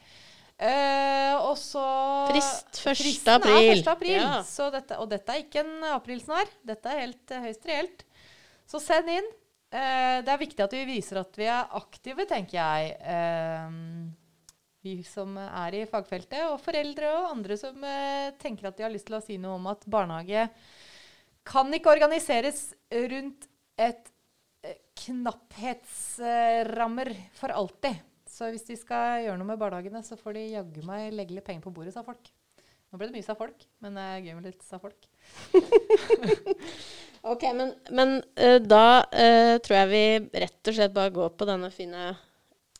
[0.60, 1.82] Eh, og så
[2.28, 2.98] Frist 1.
[2.98, 3.56] Fristen april.
[3.56, 3.86] Er 1.
[3.88, 4.16] april.
[4.18, 4.40] Ja.
[4.44, 6.50] Så dette, og dette er ikke en aprilsnarr.
[6.68, 8.04] Dette er helt eh, høyst reelt.
[8.68, 9.30] Så send inn.
[9.70, 12.92] Eh, det er viktig at vi viser at vi er aktive, tenker jeg.
[12.98, 13.78] Eh,
[14.84, 17.82] vi som er i fagfeltet, og foreldre og andre som
[18.40, 20.46] tenker at de har lyst til å si noe om at barnehage
[21.44, 23.44] kan ikke organiseres rundt
[23.76, 24.08] et
[25.00, 27.94] knapphetsrammer for alltid.
[28.30, 31.46] Så hvis de skal gjøre noe med barnehagene, så får de jaggu meg legge litt
[31.46, 32.24] penger på bordet, sa folk.
[32.90, 35.00] Nå ble det mye sa folk, men det er gøy med litt sa folk.
[37.20, 40.04] Ok, men, men uh, da uh, tror jeg vi
[40.40, 42.14] rett og slett bare går på denne fine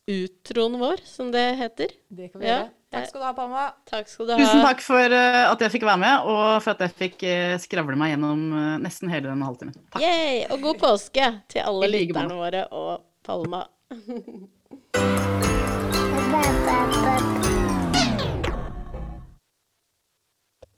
[0.09, 1.93] utroen vår, som det heter.
[2.09, 2.55] Det kan vi Ja.
[2.63, 2.71] gjøre.
[2.91, 3.65] Takk skal du ha, Palma.
[3.87, 4.39] Takk ha.
[4.41, 7.55] Tusen takk for eh, at jeg fikk være med, og for at jeg fikk eh,
[7.63, 9.75] skravle meg gjennom eh, nesten hele denne halvtimen.
[9.95, 10.03] Takk.
[10.03, 13.63] Yay, og god påske til alle lytterne våre og Palma.